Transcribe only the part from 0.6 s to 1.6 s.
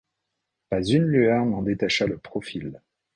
Pas une lueur